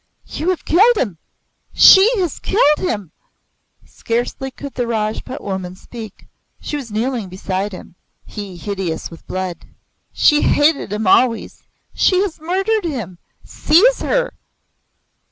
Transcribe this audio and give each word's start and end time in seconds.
"You 0.25 0.49
have 0.49 0.65
killed 0.65 0.97
him! 0.97 1.19
She 1.73 2.09
has 2.17 2.39
killed 2.39 2.79
him!" 2.79 3.11
Scarcely 3.85 4.49
could 4.49 4.73
the 4.73 4.87
Rajput 4.87 5.41
woman 5.41 5.75
speak. 5.75 6.25
She 6.59 6.75
was 6.75 6.89
kneeling 6.91 7.29
beside 7.29 7.71
him 7.71 7.93
he 8.25 8.57
hideous 8.57 9.11
with 9.11 9.27
blood. 9.27 9.67
"She 10.11 10.41
hated 10.41 10.91
him 10.91 11.05
always. 11.05 11.61
She 11.93 12.19
has 12.23 12.39
murdered 12.41 12.83
him. 12.85 13.19
Seize 13.43 13.99
her!" 13.99 14.33